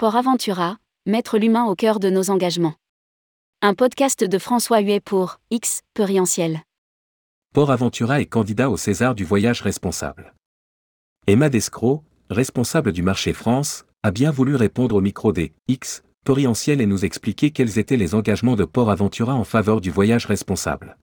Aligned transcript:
Port 0.00 0.16
Aventura, 0.16 0.78
mettre 1.04 1.36
l'humain 1.36 1.66
au 1.66 1.74
cœur 1.74 2.00
de 2.00 2.08
nos 2.08 2.30
engagements. 2.30 2.72
Un 3.60 3.74
podcast 3.74 4.24
de 4.24 4.38
François 4.38 4.80
Huet 4.80 4.98
pour 4.98 5.40
X, 5.50 5.82
Perientiel. 5.92 6.62
Port 7.52 7.70
Aventura 7.70 8.18
est 8.18 8.24
candidat 8.24 8.70
au 8.70 8.78
César 8.78 9.14
du 9.14 9.26
voyage 9.26 9.60
responsable. 9.60 10.32
Emma 11.26 11.50
Descroix, 11.50 12.02
responsable 12.30 12.92
du 12.92 13.02
marché 13.02 13.34
France, 13.34 13.84
a 14.02 14.10
bien 14.10 14.30
voulu 14.30 14.56
répondre 14.56 14.96
au 14.96 15.02
micro 15.02 15.34
des 15.34 15.52
X, 15.68 16.02
Perientiel 16.24 16.80
et 16.80 16.86
nous 16.86 17.04
expliquer 17.04 17.50
quels 17.50 17.78
étaient 17.78 17.98
les 17.98 18.14
engagements 18.14 18.56
de 18.56 18.64
Port 18.64 18.90
Aventura 18.90 19.34
en 19.34 19.44
faveur 19.44 19.82
du 19.82 19.90
voyage 19.90 20.24
responsable. 20.24 20.96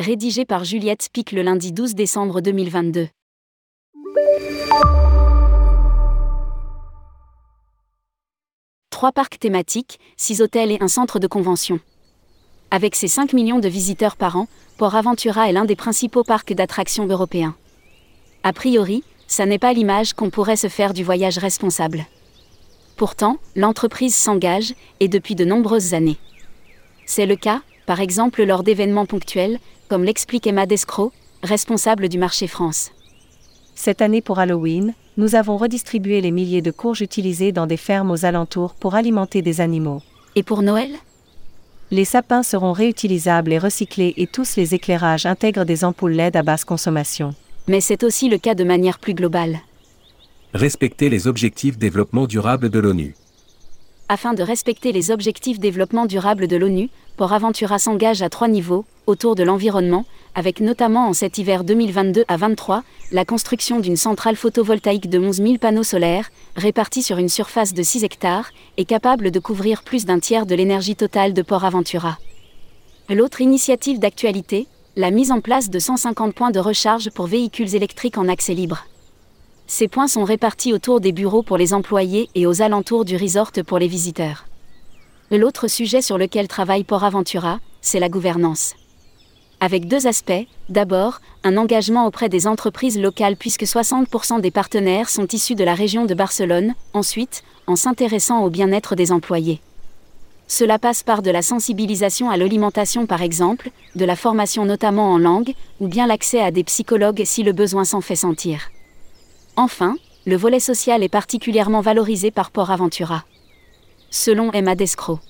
Rédigé 0.00 0.44
par 0.44 0.64
Juliette 0.64 1.02
Spic 1.02 1.30
le 1.30 1.42
lundi 1.42 1.70
12 1.70 1.94
décembre 1.94 2.40
2022. 2.40 3.06
Trois 9.00 9.12
parcs 9.12 9.38
thématiques, 9.38 9.98
six 10.18 10.42
hôtels 10.42 10.72
et 10.72 10.82
un 10.82 10.86
centre 10.86 11.18
de 11.18 11.26
convention. 11.26 11.80
Avec 12.70 12.94
ses 12.94 13.08
5 13.08 13.32
millions 13.32 13.58
de 13.58 13.66
visiteurs 13.66 14.14
par 14.14 14.36
an, 14.36 14.46
Port 14.76 14.94
Aventura 14.94 15.48
est 15.48 15.54
l'un 15.54 15.64
des 15.64 15.74
principaux 15.74 16.22
parcs 16.22 16.52
d'attractions 16.52 17.06
européens. 17.06 17.56
A 18.42 18.52
priori, 18.52 19.02
ça 19.26 19.46
n'est 19.46 19.58
pas 19.58 19.72
l'image 19.72 20.12
qu'on 20.12 20.28
pourrait 20.28 20.56
se 20.56 20.68
faire 20.68 20.92
du 20.92 21.02
voyage 21.02 21.38
responsable. 21.38 22.04
Pourtant, 22.98 23.38
l'entreprise 23.56 24.14
s'engage, 24.14 24.74
et 25.00 25.08
depuis 25.08 25.34
de 25.34 25.46
nombreuses 25.46 25.94
années. 25.94 26.18
C'est 27.06 27.24
le 27.24 27.36
cas, 27.36 27.62
par 27.86 28.00
exemple 28.00 28.44
lors 28.44 28.62
d'événements 28.62 29.06
ponctuels, 29.06 29.60
comme 29.88 30.04
l'explique 30.04 30.46
Emma 30.46 30.66
Descroix, 30.66 31.10
responsable 31.42 32.10
du 32.10 32.18
marché 32.18 32.46
France. 32.46 32.90
Cette 33.74 34.02
année 34.02 34.20
pour 34.20 34.40
Halloween, 34.40 34.92
nous 35.20 35.34
avons 35.34 35.58
redistribué 35.58 36.22
les 36.22 36.30
milliers 36.30 36.62
de 36.62 36.70
courges 36.70 37.02
utilisées 37.02 37.52
dans 37.52 37.66
des 37.66 37.76
fermes 37.76 38.10
aux 38.10 38.24
alentours 38.24 38.72
pour 38.72 38.94
alimenter 38.94 39.42
des 39.42 39.60
animaux. 39.60 40.00
Et 40.34 40.42
pour 40.42 40.62
Noël? 40.62 40.88
Les 41.90 42.06
sapins 42.06 42.42
seront 42.42 42.72
réutilisables 42.72 43.52
et 43.52 43.58
recyclés 43.58 44.14
et 44.16 44.26
tous 44.26 44.56
les 44.56 44.74
éclairages 44.74 45.26
intègrent 45.26 45.66
des 45.66 45.84
ampoules 45.84 46.12
LED 46.12 46.36
à 46.36 46.42
basse 46.42 46.64
consommation. 46.64 47.34
Mais 47.68 47.82
c'est 47.82 48.02
aussi 48.02 48.30
le 48.30 48.38
cas 48.38 48.54
de 48.54 48.64
manière 48.64 48.98
plus 48.98 49.12
globale. 49.12 49.58
Respecter 50.54 51.10
les 51.10 51.26
objectifs 51.26 51.76
développement 51.76 52.26
durable 52.26 52.70
de 52.70 52.78
l'ONU. 52.78 53.14
Afin 54.08 54.32
de 54.32 54.42
respecter 54.42 54.90
les 54.90 55.10
objectifs 55.10 55.60
développement 55.60 56.06
durable 56.06 56.48
de 56.48 56.56
l'ONU, 56.56 56.88
Port 57.18 57.34
Aventura 57.34 57.78
s'engage 57.78 58.22
à 58.22 58.30
trois 58.30 58.48
niveaux, 58.48 58.86
autour 59.10 59.34
de 59.34 59.42
l'environnement, 59.42 60.06
avec 60.34 60.60
notamment 60.60 61.08
en 61.08 61.12
cet 61.12 61.36
hiver 61.36 61.64
2022 61.64 62.24
à 62.28 62.36
23, 62.36 62.82
la 63.12 63.24
construction 63.24 63.80
d'une 63.80 63.96
centrale 63.96 64.36
photovoltaïque 64.36 65.10
de 65.10 65.18
11 65.18 65.36
000 65.36 65.58
panneaux 65.58 65.82
solaires, 65.82 66.30
répartis 66.56 67.02
sur 67.02 67.18
une 67.18 67.28
surface 67.28 67.74
de 67.74 67.82
6 67.82 68.04
hectares, 68.04 68.50
et 68.78 68.84
capable 68.84 69.30
de 69.30 69.40
couvrir 69.40 69.82
plus 69.82 70.06
d'un 70.06 70.20
tiers 70.20 70.46
de 70.46 70.54
l'énergie 70.54 70.96
totale 70.96 71.34
de 71.34 71.42
Port 71.42 71.64
Aventura. 71.64 72.18
L'autre 73.10 73.40
initiative 73.40 73.98
d'actualité, 73.98 74.66
la 74.96 75.10
mise 75.10 75.32
en 75.32 75.40
place 75.40 75.68
de 75.68 75.78
150 75.78 76.34
points 76.34 76.50
de 76.50 76.60
recharge 76.60 77.10
pour 77.10 77.26
véhicules 77.26 77.74
électriques 77.74 78.18
en 78.18 78.28
accès 78.28 78.54
libre. 78.54 78.86
Ces 79.66 79.88
points 79.88 80.08
sont 80.08 80.24
répartis 80.24 80.72
autour 80.72 81.00
des 81.00 81.12
bureaux 81.12 81.42
pour 81.42 81.56
les 81.56 81.74
employés 81.74 82.28
et 82.34 82.46
aux 82.46 82.62
alentours 82.62 83.04
du 83.04 83.16
resort 83.16 83.52
pour 83.66 83.78
les 83.78 83.86
visiteurs. 83.86 84.46
L'autre 85.30 85.68
sujet 85.68 86.02
sur 86.02 86.18
lequel 86.18 86.48
travaille 86.48 86.82
Port 86.82 87.04
Aventura, 87.04 87.60
c'est 87.80 88.00
la 88.00 88.08
gouvernance. 88.08 88.74
Avec 89.62 89.86
deux 89.86 90.06
aspects, 90.06 90.46
d'abord, 90.70 91.20
un 91.44 91.58
engagement 91.58 92.06
auprès 92.06 92.30
des 92.30 92.46
entreprises 92.46 92.98
locales 92.98 93.36
puisque 93.36 93.64
60% 93.64 94.40
des 94.40 94.50
partenaires 94.50 95.10
sont 95.10 95.26
issus 95.26 95.54
de 95.54 95.64
la 95.64 95.74
région 95.74 96.06
de 96.06 96.14
Barcelone, 96.14 96.74
ensuite, 96.94 97.42
en 97.66 97.76
s'intéressant 97.76 98.42
au 98.42 98.48
bien-être 98.48 98.94
des 98.94 99.12
employés. 99.12 99.60
Cela 100.48 100.78
passe 100.78 101.02
par 101.02 101.20
de 101.20 101.30
la 101.30 101.42
sensibilisation 101.42 102.30
à 102.30 102.38
l'alimentation 102.38 103.04
par 103.04 103.20
exemple, 103.20 103.70
de 103.96 104.04
la 104.06 104.16
formation 104.16 104.64
notamment 104.64 105.12
en 105.12 105.18
langue, 105.18 105.52
ou 105.78 105.88
bien 105.88 106.06
l'accès 106.06 106.40
à 106.40 106.50
des 106.50 106.64
psychologues 106.64 107.22
si 107.26 107.42
le 107.42 107.52
besoin 107.52 107.84
s'en 107.84 108.00
fait 108.00 108.16
sentir. 108.16 108.70
Enfin, 109.56 109.94
le 110.24 110.36
volet 110.36 110.58
social 110.58 111.02
est 111.02 111.10
particulièrement 111.10 111.82
valorisé 111.82 112.30
par 112.30 112.50
Port 112.50 112.70
Aventura. 112.70 113.24
Selon 114.10 114.52
Emma 114.52 114.74
Descroix. 114.74 115.20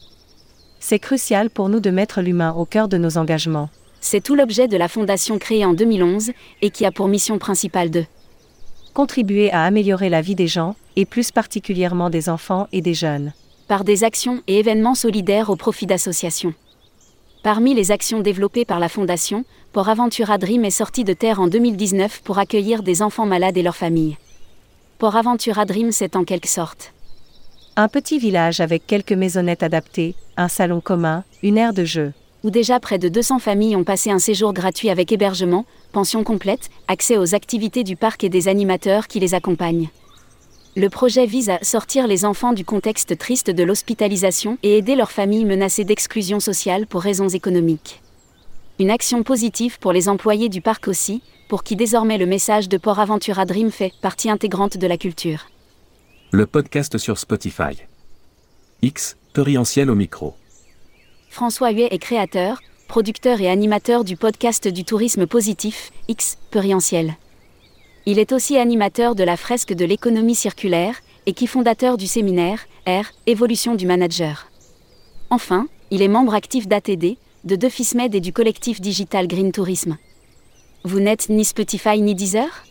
C'est 0.79 1.01
crucial 1.01 1.51
pour 1.51 1.69
nous 1.69 1.81
de 1.81 1.91
mettre 1.91 2.23
l'humain 2.23 2.53
au 2.53 2.65
cœur 2.65 2.87
de 2.89 2.97
nos 2.97 3.19
engagements. 3.19 3.69
C'est 4.01 4.23
tout 4.23 4.35
l'objet 4.35 4.69
de 4.69 4.77
la 4.77 4.89
fondation 4.89 5.39
créée 5.39 5.65
en 5.65 5.75
2011 5.75 6.33
et 6.63 6.71
qui 6.71 6.87
a 6.87 6.91
pour 6.91 7.09
mission 7.09 7.39
principale 7.39 7.91
de 7.91 8.05
contribuer 8.95 9.53
à 9.53 9.65
améliorer 9.65 10.09
la 10.09 10.21
vie 10.21 10.35
des 10.35 10.49
gens, 10.49 10.75
et 10.97 11.07
plus 11.07 11.31
particulièrement 11.31 12.11
des 12.11 12.29
enfants 12.29 12.67
et 12.73 12.81
des 12.81 12.95
jeunes 12.95 13.33
par 13.69 13.85
des 13.85 14.03
actions 14.03 14.43
et 14.49 14.59
événements 14.59 14.97
solidaires 14.97 15.49
au 15.49 15.55
profit 15.55 15.87
d'associations. 15.87 16.55
Parmi 17.45 17.73
les 17.73 17.93
actions 17.93 18.19
développées 18.19 18.65
par 18.65 18.81
la 18.81 18.89
Fondation, 18.89 19.45
Port 19.73 19.89
Aventura 19.89 20.39
Dream 20.39 20.65
est 20.65 20.71
sorti 20.71 21.05
de 21.05 21.13
terre 21.13 21.41
en 21.41 21.47
2019 21.47 22.23
pour 22.23 22.39
accueillir 22.39 22.83
des 22.83 23.01
enfants 23.01 23.27
malades 23.27 23.57
et 23.57 23.63
leurs 23.63 23.77
familles. 23.77 24.17
Port 24.99 25.15
Aventura 25.15 25.67
Dream, 25.67 25.93
c'est 25.93 26.17
en 26.17 26.25
quelque 26.25 26.49
sorte 26.49 26.93
un 27.77 27.89
petit 27.89 28.19
village 28.19 28.61
avec 28.61 28.87
quelques 28.87 29.13
maisonnettes 29.13 29.63
adaptées, 29.63 30.15
un 30.37 30.49
salon 30.49 30.81
commun, 30.81 31.25
une 31.43 31.57
aire 31.57 31.73
de 31.73 31.85
jeu. 31.85 32.13
Où 32.43 32.51
déjà 32.51 32.81
près 32.81 32.99
de 32.99 33.09
200 33.09 33.39
familles 33.39 33.77
ont 33.77 33.85
passé 33.85 34.11
un 34.11 34.19
séjour 34.19 34.53
gratuit 34.55 34.89
avec 34.89 35.13
hébergement, 35.13 35.67
pension 35.93 36.25
complète, 36.25 36.71
accès 36.89 37.19
aux 37.19 37.35
activités 37.35 37.85
du 37.85 37.97
parc 37.97 38.25
et 38.25 38.31
des 38.31 38.49
animateurs 38.49 39.09
qui 39.09 39.21
les 39.21 39.35
accompagnent. 39.35 39.91
Le 40.77 40.89
projet 40.89 41.27
vise 41.27 41.51
à 41.51 41.59
sortir 41.63 42.07
les 42.07 42.25
enfants 42.25 42.53
du 42.53 42.65
contexte 42.65 43.19
triste 43.19 43.51
de 43.51 43.63
l'hospitalisation 43.63 44.57
et 44.63 44.79
aider 44.79 44.95
leurs 44.95 45.11
familles 45.11 45.45
menacées 45.45 45.85
d'exclusion 45.85 46.41
sociale 46.41 46.87
pour 46.87 47.03
raisons 47.03 47.29
économiques. 47.29 48.01
Une 48.79 48.91
action 48.91 49.23
positive 49.23 49.79
pour 49.79 49.93
les 49.93 50.09
employés 50.09 50.49
du 50.49 50.63
parc 50.63 50.89
aussi, 50.89 51.23
pour 51.49 51.65
qui 51.65 51.77
désormais 51.77 52.17
le 52.17 52.25
message 52.25 52.69
de 52.69 52.79
Port 52.79 53.01
Aventura 53.01 53.45
Dream 53.45 53.71
fait 53.71 53.93
partie 54.01 54.31
intégrante 54.31 54.79
de 54.79 54.87
la 54.87 54.97
culture. 54.97 55.51
Le 56.31 56.47
podcast 56.47 56.97
sur 56.97 57.19
Spotify. 57.19 57.77
X, 58.81 59.17
Torientiel 59.35 59.91
au 59.91 59.95
micro. 59.95 60.35
François 61.31 61.71
Huet 61.71 61.89
est 61.93 61.99
créateur, 61.99 62.61
producteur 62.89 63.41
et 63.41 63.49
animateur 63.49 64.03
du 64.03 64.17
podcast 64.17 64.67
du 64.67 64.85
tourisme 64.85 65.29
positif, 65.29 65.93
X, 66.09 66.37
Perientiel. 66.51 67.15
Il 68.05 68.19
est 68.19 68.33
aussi 68.33 68.59
animateur 68.59 69.15
de 69.15 69.23
la 69.23 69.37
fresque 69.37 69.73
de 69.73 69.85
l'économie 69.85 70.35
circulaire 70.35 70.97
et 71.27 71.33
qui 71.33 71.47
fondateur 71.47 71.97
du 71.97 72.09
séminaire 72.09 72.67
R, 72.85 73.05
Évolution 73.29 73.77
du 73.77 73.87
manager. 73.87 74.51
Enfin, 75.31 75.69
il 75.93 76.03
est 76.03 76.09
membre 76.09 76.35
actif 76.35 76.67
d'ATD, 76.67 77.17
de 77.45 77.57
Defismed 77.57 78.13
et 78.13 78.21
du 78.21 78.33
collectif 78.33 78.81
digital 78.81 79.29
Green 79.29 79.53
Tourisme. 79.53 79.99
Vous 80.83 80.99
n'êtes 80.99 81.29
ni 81.29 81.45
Spotify 81.45 82.01
ni 82.01 82.17
Deezer? 82.17 82.65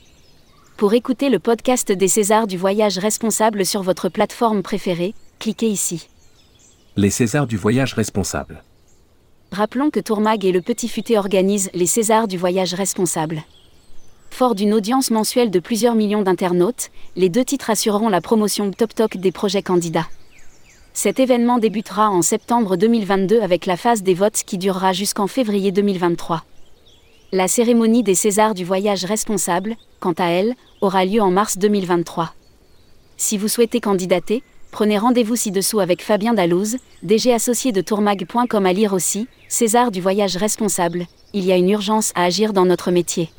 Pour 0.75 0.94
écouter 0.94 1.30
le 1.30 1.40
podcast 1.40 1.94
des 1.94 2.09
Césars 2.09 2.46
du 2.46 2.58
voyage 2.58 2.98
responsable 2.98 3.66
sur 3.66 3.84
votre 3.84 4.09
plateforme 4.09 4.64
préférée, 4.64 5.16
cliquez 5.40 5.69
ici. 5.69 6.09
Les 7.02 7.12
Césars 7.12 7.48
du 7.48 7.56
voyage 7.56 7.94
responsable. 7.94 8.62
Rappelons 9.54 9.90
que 9.90 10.02
Tourmag 10.02 10.44
et 10.44 10.52
le 10.52 10.60
Petit 10.60 10.90
Futé 10.90 11.18
organisent 11.18 11.70
les 11.74 11.86
Césars 11.86 12.28
du 12.28 12.38
voyage 12.38 12.74
responsable. 12.74 13.42
Fort 14.32 14.54
d'une 14.54 14.74
audience 14.74 15.10
mensuelle 15.10 15.50
de 15.50 15.62
plusieurs 15.62 15.96
millions 15.96 16.24
d'internautes, 16.24 16.90
les 17.16 17.30
deux 17.30 17.46
titres 17.46 17.70
assureront 17.70 18.10
la 18.10 18.20
promotion 18.20 18.70
top 18.72 18.94
top 18.94 19.16
des 19.16 19.32
projets 19.32 19.62
candidats. 19.62 20.10
Cet 20.92 21.22
événement 21.22 21.58
débutera 21.58 22.10
en 22.10 22.22
septembre 22.22 22.76
2022 22.76 23.40
avec 23.40 23.66
la 23.66 23.78
phase 23.78 24.04
des 24.04 24.14
votes 24.14 24.44
qui 24.46 24.58
durera 24.58 24.92
jusqu'en 24.92 25.28
février 25.28 25.72
2023. 25.72 26.44
La 27.31 27.48
cérémonie 27.48 28.04
des 28.04 28.16
Césars 28.16 28.56
du 28.56 28.66
voyage 28.66 29.06
responsable, 29.06 29.78
quant 30.01 30.16
à 30.18 30.25
elle, 30.25 30.54
aura 30.81 31.06
lieu 31.06 31.22
en 31.22 31.31
mars 31.31 31.57
2023. 31.60 32.34
Si 33.16 33.38
vous 33.38 33.48
souhaitez 33.48 33.80
candidater, 33.80 34.44
prenez 34.71 34.98
rendez-vous 34.98 35.36
ci-dessous 35.36 35.80
avec 35.80 36.01
Fabien 36.01 36.33
Dallouz, 36.33 36.77
DG 37.04 37.33
associé 37.33 37.71
de 37.71 37.81
tourmag.com 37.81 38.66
à 38.66 38.74
lire 38.74 38.94
aussi, 38.94 39.27
César 39.48 39.92
du 39.92 40.01
voyage 40.01 40.38
responsable, 40.38 41.06
il 41.33 41.45
y 41.45 41.51
a 41.51 41.57
une 41.57 41.69
urgence 41.69 42.12
à 42.16 42.24
agir 42.24 42.54
dans 42.54 42.66
notre 42.66 42.92
métier. 42.92 43.30